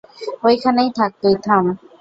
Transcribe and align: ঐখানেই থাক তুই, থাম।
ঐখানেই 0.45 0.89
থাক 0.97 1.11
তুই, 1.21 1.35
থাম। 1.45 1.65